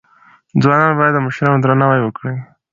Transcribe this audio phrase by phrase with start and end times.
[0.61, 2.35] ځوانان باید د مشرانو درناوی وکړي.